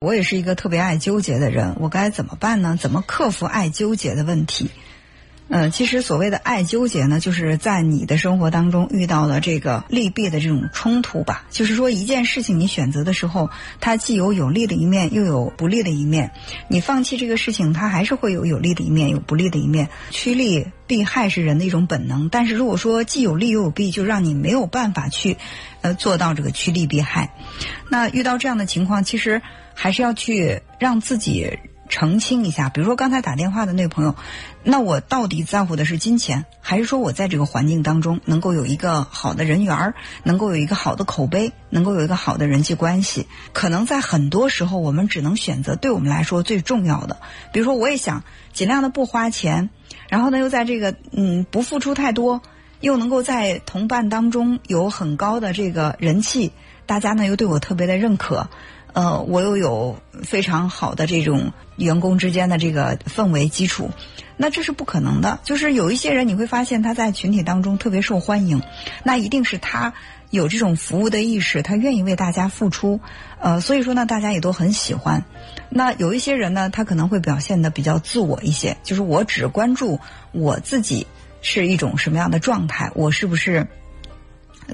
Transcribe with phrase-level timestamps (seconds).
[0.00, 2.78] 我也是一个特别爱纠结的人，我该怎么办呢？
[2.80, 4.70] 怎么克服爱纠结的问题？
[5.50, 11.46] 嗯，其实所谓的爱纠结呢，就是在你的生活当中遇到了这个利弊的这种冲突吧。
[11.50, 13.48] 就是说，一件事情你选择的时候，
[13.80, 16.30] 它既有有利的一面，又有不利的一面。
[16.68, 19.88] 你放弃这个事情，它还是会有有利的一面，有不利的一面。
[20.10, 25.38] 趋利避害是人的一种本能，但是如果说既有利又有弊，就让你没有办法去，
[25.80, 27.34] 呃，做到这个趋利避害。
[27.90, 29.40] 那遇到这样的情况，其实。
[29.80, 31.56] 还是要去让自己
[31.88, 34.14] 澄清一下，比如说刚才打电话的那个朋友，
[34.62, 43.26] 那我到底在乎的是金钱，还是说我在这个环境当中能够有一个好的人缘儿，能够有一个好的口碑，能够有一个好的人际关系？
[43.52, 47.16] 可能在很多时候，我们只能选择对我们来说最重要的。
[47.52, 49.70] 比如说，我也想尽量的不花钱，
[50.08, 52.42] 然后呢，又在这个嗯不付出太多，
[52.80, 56.52] 又能够在同伴当中有很高的这个人气，
[56.86, 58.48] 大家呢又对我特别的认可。
[58.92, 63.90] 呃，我又有非常好的这种员工之间的这个氛围基础，
[64.36, 65.38] 那这是不可能的。
[65.44, 68.62] 就是有一些人，你会发现他在群体当中特别受欢迎，
[69.04, 69.92] 那一定是他
[70.30, 73.00] 有这种服务的意识，他愿意为大家付出。
[73.40, 75.24] 呃，所以说呢，大家也都很喜欢。
[75.70, 80.00] 那有一些人呢，他可能会表现的比较自我一些，就是我只关注
[80.32, 81.06] 我自己
[81.40, 83.68] 是一种什么样的状态，我是不是。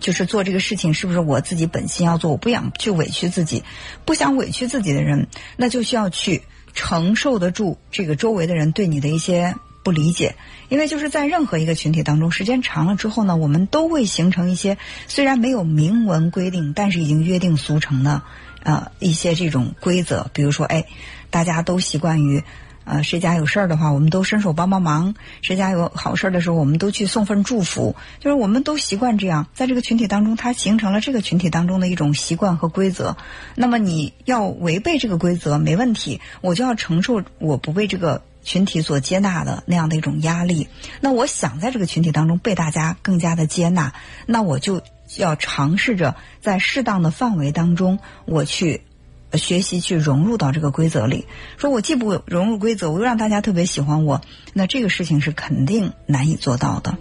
[0.00, 2.30] 就是做这个事情，是不是我自己本心要做？
[2.30, 3.64] 我不想去委屈自己，
[4.04, 6.42] 不想委屈自己的人，那就需要去
[6.74, 10.36] 承受得住这个周围的人对你的一些不理解。
[10.68, 18.22] 因为就是在任何一个群体当中，时间长了之后呢，我们都会形成一些虽然没有明文规定，但是已经约定俗成的
[18.62, 20.30] 呃一些这种规则。
[20.32, 20.86] 比如说，哎，
[21.30, 22.44] 大家都习惯于。
[22.90, 27.94] 呃，谁家有事儿的话，我们都伸手帮帮忙；谁家有好事儿的时候，我们都去送份祝福。
[28.18, 33.16] 就是我们都习惯这样，在这个群体当中，它形成了这个群体当中的一种习惯和规则。
[33.54, 40.66] 那么你要违背这个规则没问题，我就要承受我不被这个群体所接纳的那样的一种压力。
[41.00, 43.92] 那我想在这个群体当中被大家更加的接纳，
[44.26, 44.82] 那我就
[45.16, 48.82] 要尝试着在适当的范围当中，我去。
[49.38, 51.26] 学习去融入到这个规则里，
[51.56, 54.20] 说我既不融入规则，我又让大家特别喜欢我，
[54.52, 56.96] 那这个事情是肯定难以做到的。